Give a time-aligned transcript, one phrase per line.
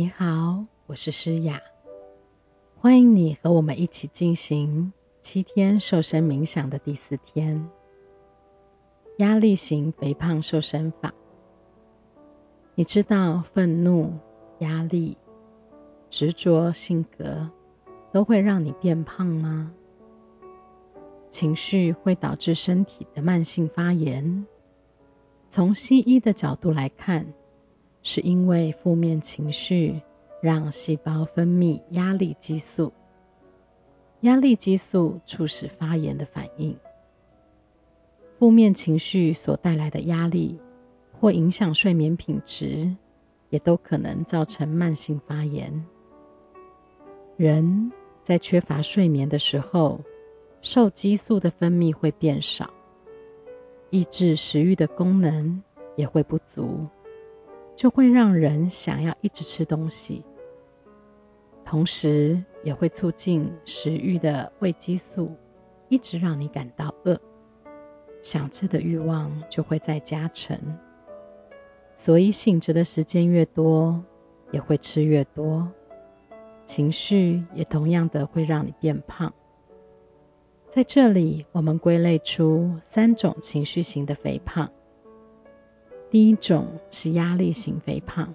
[0.00, 1.60] 你好，我是诗雅，
[2.74, 4.90] 欢迎你和我们一起进行
[5.20, 7.68] 七天瘦身冥想的第四天——
[9.20, 11.12] 压力型肥胖瘦身法。
[12.74, 14.10] 你知道愤怒、
[14.60, 15.18] 压力、
[16.08, 17.50] 执着性格
[18.10, 19.70] 都会让你变胖吗？
[21.28, 24.46] 情绪会导致身体的慢性发炎。
[25.50, 27.26] 从西医的角度来看，
[28.02, 30.00] 是因为负面情绪
[30.40, 32.92] 让细胞分泌压力激素，
[34.20, 36.76] 压力激素促使发炎的反应。
[38.38, 40.58] 负面情绪所带来的压力
[41.12, 42.90] 或影响睡眠品质，
[43.50, 45.70] 也都可能造成慢性发炎。
[47.36, 47.92] 人
[48.24, 50.00] 在缺乏睡眠的时候，
[50.62, 52.70] 受激素的分泌会变少，
[53.90, 55.62] 抑制食欲的功能
[55.96, 56.86] 也会不足。
[57.80, 60.22] 就会让人想要一直吃东西，
[61.64, 65.34] 同时也会促进食欲的胃激素，
[65.88, 67.18] 一直让你感到饿，
[68.20, 70.60] 想吃的欲望就会再加成。
[71.94, 74.04] 所以醒着的时间越多，
[74.50, 75.66] 也会吃越多，
[76.66, 79.32] 情绪也同样的会让你变胖。
[80.68, 84.70] 在这里，我们归类出三种情绪型的肥胖。
[86.10, 88.34] 第一种是压力型肥胖，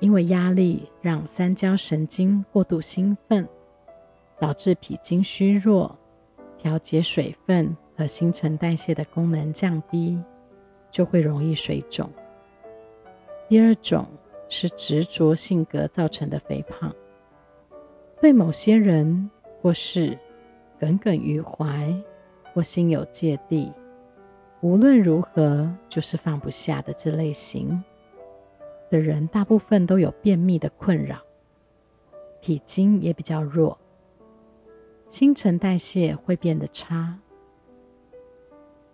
[0.00, 3.46] 因为压力让三焦神经过度兴奋，
[4.40, 5.94] 导致脾经虚弱，
[6.56, 10.18] 调节水分和新陈代谢的功能降低，
[10.90, 12.08] 就会容易水肿。
[13.48, 14.06] 第二种
[14.48, 16.90] 是执着性格造成的肥胖，
[18.18, 20.18] 对某些人或是
[20.80, 21.94] 耿耿于怀，
[22.54, 23.70] 或心有芥蒂。
[24.62, 27.82] 无论如何，就是放不下的这类型
[28.88, 31.18] 的人，大部分都有便秘的困扰，
[32.40, 33.76] 脾经也比较弱，
[35.10, 37.18] 新陈代谢会变得差。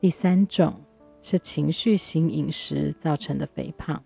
[0.00, 0.74] 第三种
[1.20, 4.02] 是情绪型饮食造成的肥胖，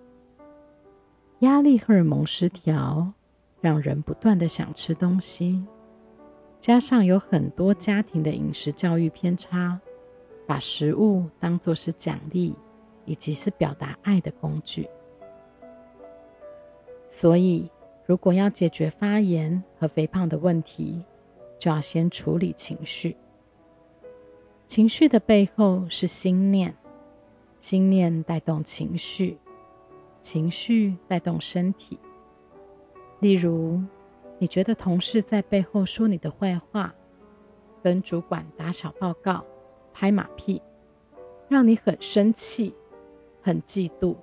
[1.38, 3.12] 压力荷尔蒙失调，
[3.60, 5.64] 让人不断的想吃东西，
[6.58, 9.80] 加上有很多家庭的饮食教育偏差。
[10.46, 12.54] 把食物当作是奖励，
[13.04, 14.88] 以及是表达爱的工具。
[17.08, 17.70] 所以，
[18.06, 21.04] 如果要解决发炎和肥胖的问题，
[21.58, 23.16] 就要先处理情绪。
[24.66, 26.74] 情绪的背后是心念，
[27.60, 29.38] 心念带动情绪，
[30.20, 31.98] 情绪带动身体。
[33.20, 33.80] 例如，
[34.38, 36.94] 你觉得同事在背后说你的坏话，
[37.82, 39.44] 跟主管打小报告。
[39.92, 40.60] 拍马屁，
[41.48, 42.74] 让你很生气、
[43.42, 44.16] 很嫉妒。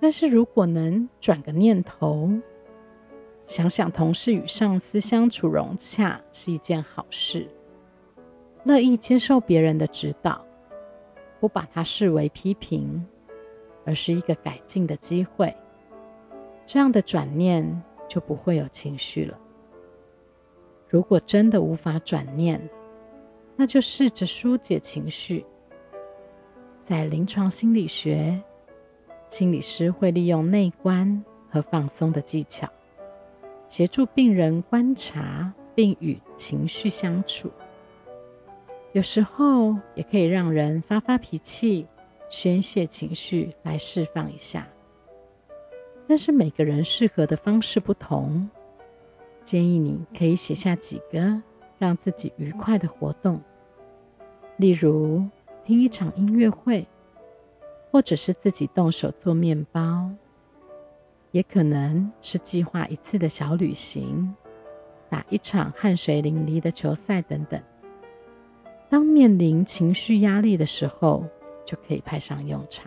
[0.00, 2.30] 但是如果能转个念头，
[3.46, 7.48] 想想同事与上司相处融洽是一件好事，
[8.64, 10.44] 乐意接受别人的指导，
[11.38, 13.04] 不把它视为批评，
[13.84, 15.54] 而是一个改进的机会，
[16.64, 19.38] 这样的转念就不会有情绪了。
[20.88, 22.60] 如果真的无法转念，
[23.60, 25.44] 那就试着疏解情绪。
[26.82, 28.40] 在临床心理学，
[29.28, 32.66] 心理师会利用内观和放松的技巧，
[33.68, 37.50] 协助病人观察并与情绪相处。
[38.92, 41.86] 有时候也可以让人发发脾气，
[42.30, 44.66] 宣泄情绪来释放一下。
[46.08, 48.48] 但是每个人适合的方式不同，
[49.44, 51.42] 建议你可以写下几个
[51.78, 53.38] 让自己愉快的活动。
[54.60, 55.24] 例如
[55.64, 56.86] 听一场音乐会，
[57.90, 60.10] 或者是自己动手做面包，
[61.30, 64.34] 也可能是计划一次的小旅行，
[65.08, 67.58] 打一场汗水淋漓的球赛等等。
[68.90, 71.24] 当面临情绪压力的时候，
[71.64, 72.86] 就可以派上用场。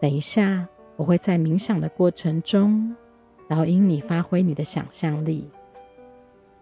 [0.00, 2.96] 等一下，我会在冥想的过程中
[3.46, 5.46] 导引你发挥你的想象力。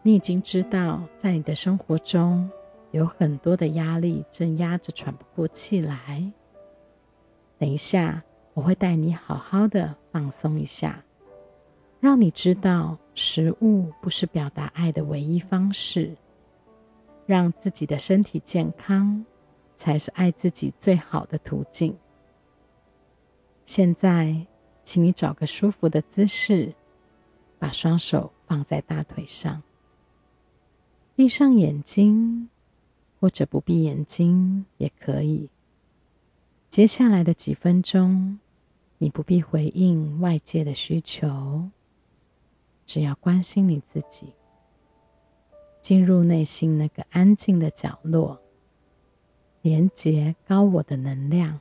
[0.03, 2.51] 你已经知道，在你的生活中。
[2.93, 6.33] 有很多的压力正压着喘不过气来。
[7.59, 8.23] 等一下，
[8.55, 11.03] 我会带你好好的放松一下，
[12.01, 16.15] 让你知道食物不是表达爱的唯一方式，
[17.25, 19.25] 让自己的身体健康
[19.75, 21.97] 才是爱自己最好的途径。
[23.65, 24.47] 现在，
[24.83, 26.75] 请你找个舒服的姿势，
[27.59, 29.63] 把双手放在大腿上，
[31.15, 32.51] 闭上眼睛。
[33.23, 35.49] 或者不闭眼睛也可以。
[36.69, 38.41] 接下来的几分钟，
[38.99, 41.71] 你不必回应外界的需求，
[42.85, 44.33] 只要关心你自己，
[45.81, 48.43] 进入内心那个安静的角落，
[49.61, 51.61] 连接高我的能量，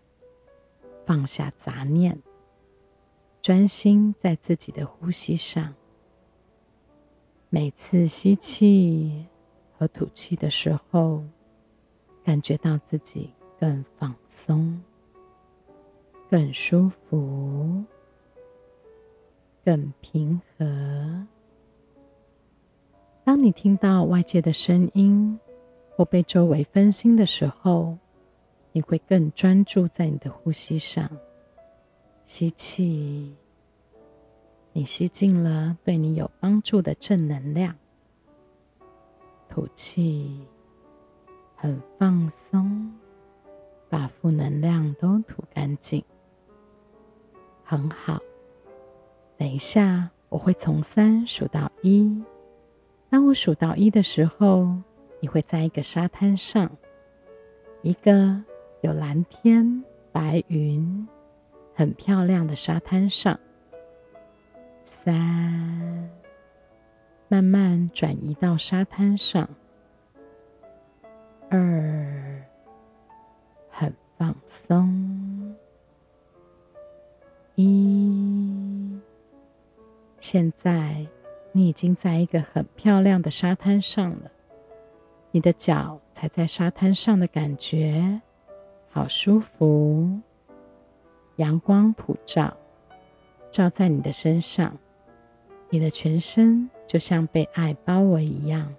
[1.06, 2.20] 放下杂念，
[3.40, 5.76] 专心在自己的呼吸上。
[7.52, 9.28] 每次吸气
[9.78, 11.24] 和吐气的时候，
[12.24, 14.82] 感觉到自己更放松。
[16.30, 17.84] 更舒服，
[19.66, 21.28] 更平和。
[23.26, 25.38] 当你听到外界的声音
[25.90, 27.98] 或被周围分心的时候，
[28.72, 31.10] 你会更专注在你的呼吸上。
[32.26, 33.36] 吸气，
[34.72, 37.74] 你吸进了对你有帮助的正能量；
[39.50, 40.48] 吐气，
[41.62, 42.92] 很放松，
[43.88, 46.04] 把负能量都吐干净。
[47.64, 48.20] 很好，
[49.38, 52.20] 等一下我会从三数到一。
[53.12, 54.76] 当我数到一的时候，
[55.20, 56.68] 你会在一个沙滩上，
[57.84, 58.42] 一个
[58.82, 61.08] 有蓝天、白云、
[61.76, 63.40] 很漂亮的沙滩上。
[64.84, 66.10] 三，
[67.28, 69.48] 慢慢转移到沙滩上。
[71.54, 72.48] 二，
[73.70, 75.54] 很放松。
[77.56, 78.98] 一，
[80.22, 81.06] 现在
[81.52, 84.32] 你已经在一个很漂亮的沙滩上了。
[85.32, 88.22] 你的脚踩在沙滩上的感觉
[88.90, 90.22] 好舒服。
[91.36, 92.56] 阳光普照，
[93.50, 94.78] 照在你的身上，
[95.70, 98.74] 你的全身就像被爱包围一样。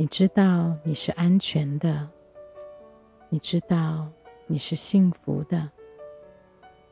[0.00, 2.08] 你知道你是安全的，
[3.28, 4.08] 你知道
[4.46, 5.68] 你是幸福的。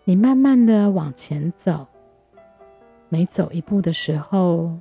[0.02, 1.86] 你慢慢的往前走，
[3.08, 4.76] 每走一步的时候，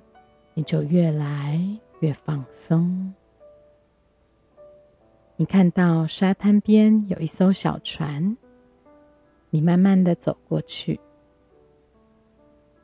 [0.56, 1.62] 你就越来
[2.00, 3.14] 越放松。
[5.36, 8.36] 你看到沙滩边有一艘小船，
[9.52, 11.00] 你慢慢的走过去。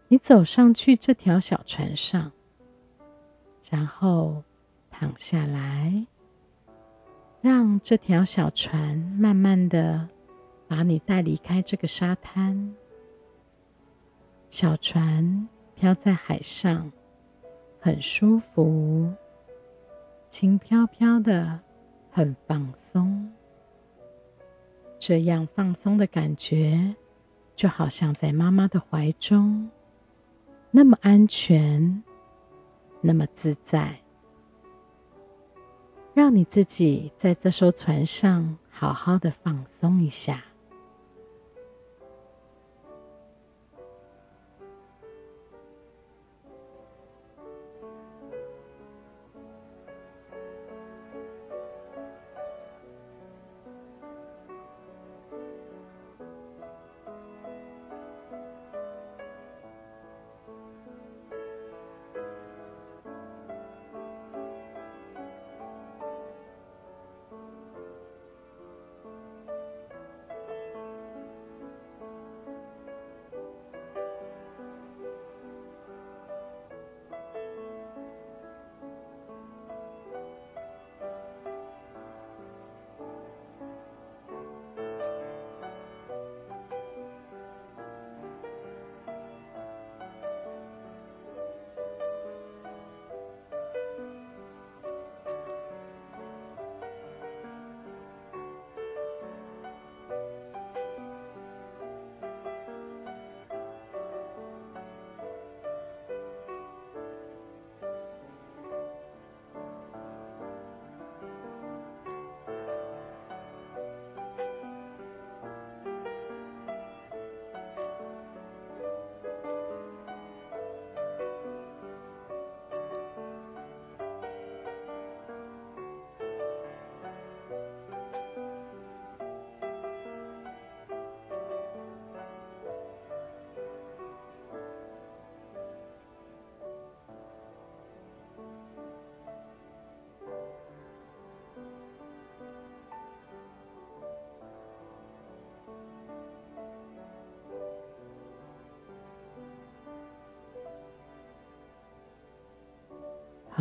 [0.07, 2.31] 你走上去这条小船上，
[3.67, 4.43] 然后
[5.01, 6.05] 躺下来，
[7.41, 10.07] 让这条小船慢慢的。
[10.67, 12.73] 把你带离开这个沙滩，
[14.51, 16.89] 小船飘在海上，
[17.79, 19.11] 很舒服，
[20.29, 21.59] 轻飘飘的，
[22.11, 23.29] 很放松。
[24.97, 26.95] 这样放松的感觉，
[27.55, 29.69] 就好像在妈妈的怀中，
[30.69, 32.01] 那么安全，
[33.01, 33.99] 那么自在。
[36.13, 40.50] 让你自己在这艘船上好好的放松一下。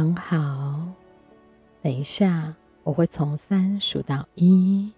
[0.01, 0.95] 很好，
[1.83, 2.55] 等一下
[2.85, 4.91] 我会从三数到一，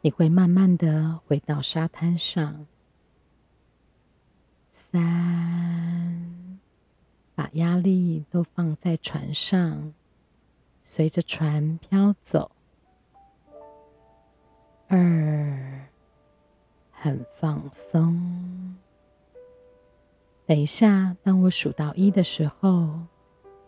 [0.00, 2.66] 你会慢慢的回到沙滩上，
[4.72, 6.58] 三，
[7.36, 9.94] 把压力都放在船上，
[10.84, 12.50] 随着船飘走。
[14.88, 15.86] 二，
[16.90, 18.76] 很放松。
[20.44, 22.98] 等一下，当我数到一的时候，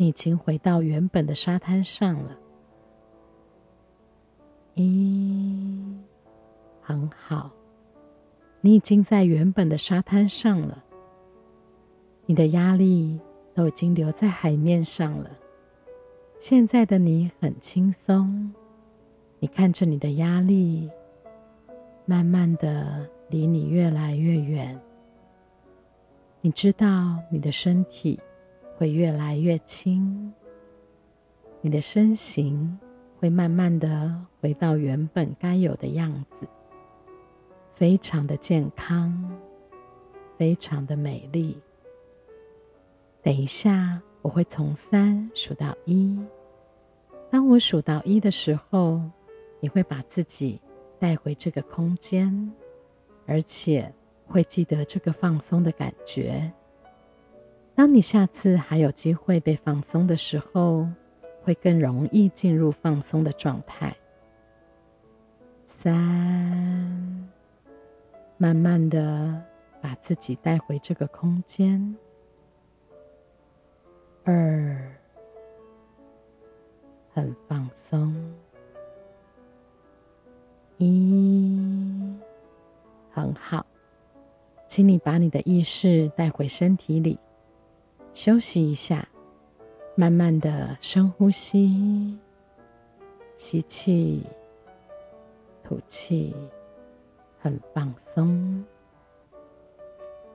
[0.01, 2.35] 你已经回到原本的沙滩上了。
[4.73, 5.95] 一，
[6.81, 7.51] 很好，
[8.63, 10.83] 你已经在原本的沙滩上了。
[12.25, 13.21] 你的压力
[13.53, 15.29] 都已经留在海面上了。
[16.41, 18.55] 现在的你很轻松，
[19.39, 20.91] 你看着你的压力，
[22.07, 24.81] 慢慢的离你越来越远。
[26.41, 28.19] 你知道你的身体
[28.81, 30.33] 会越来越轻，
[31.61, 32.79] 你的身形
[33.19, 36.49] 会慢慢的回到原本该有的样子，
[37.75, 39.31] 非常的健康，
[40.39, 41.61] 非常的美丽。
[43.21, 46.19] 等一下，我会从三数到一。
[47.31, 49.03] 当我数到一的时候，
[49.61, 50.59] 你会把自己
[50.99, 52.51] 带回这个空间，
[53.27, 53.93] 而且。
[54.33, 56.53] 会记得这个放松的感觉。
[57.81, 60.87] 当你下次还有机会被放松的时候，
[61.43, 63.97] 会更容易进入放松的状态。
[65.67, 65.95] 三，
[68.37, 69.43] 慢慢的
[69.81, 71.97] 把自己带回这个空间。
[74.25, 74.95] 二，
[77.15, 78.15] 很放松。
[80.77, 82.15] 一，
[83.11, 83.65] 很好。
[84.67, 87.19] 请你把你的意识带回身体里，
[88.13, 89.09] 休息一下，
[89.95, 92.19] 慢慢的深呼吸，
[93.37, 94.23] 吸气，
[95.63, 96.35] 吐气，
[97.39, 98.65] 很放松。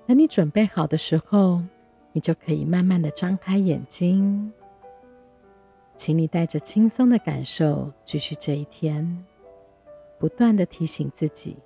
[0.08, 1.62] 等你准备好的时候，
[2.12, 4.52] 你就可以慢慢的张开眼睛。
[5.98, 9.26] 请你带着轻松的感受继续这一天，
[10.18, 11.58] 不断的提醒自己，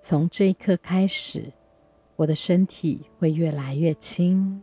[0.00, 1.52] 从这一刻开始。
[2.16, 4.62] 我的身体会越来越轻，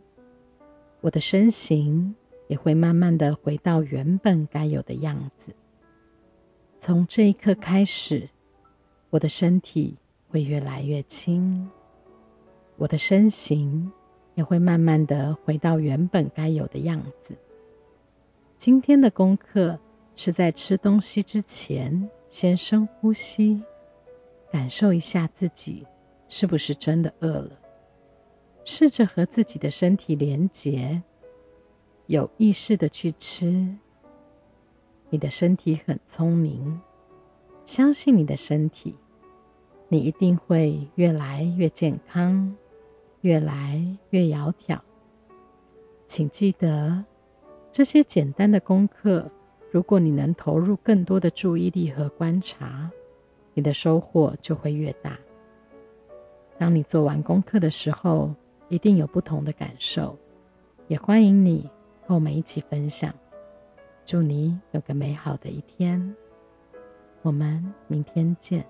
[1.00, 2.14] 我的身形
[2.48, 5.54] 也会慢慢的回到原本该有的样子。
[6.78, 8.28] 从这一刻开始，
[9.10, 9.96] 我的身体
[10.28, 11.68] 会越来越轻，
[12.76, 13.90] 我的身形
[14.34, 17.36] 也会慢慢的回到原本该有的样子。
[18.56, 19.78] 今天的功课
[20.16, 23.62] 是在吃东西之前，先深呼吸，
[24.50, 25.86] 感受一下自己。
[26.30, 27.58] 是不是真的饿了？
[28.70, 31.02] 试着和自己的身体连结，
[32.04, 33.66] 有意识的去吃。
[35.08, 36.78] 你的身体很聪明，
[37.64, 38.94] 相信你的身体，
[39.88, 42.54] 你一定会越来越健康，
[43.22, 44.78] 越来越窈窕。
[46.06, 47.02] 请记得，
[47.72, 49.30] 这些简单的功课，
[49.70, 52.90] 如果你能投入更多的注意力和观察，
[53.54, 55.18] 你的收获就会越大。
[56.58, 58.34] 当你做完功课的时候，
[58.68, 60.18] 一定有不同的感受，
[60.88, 61.70] 也欢迎你
[62.06, 63.14] 和我们一起分享。
[64.04, 66.14] 祝你有个美好的一天，
[67.22, 68.64] 我们明天见。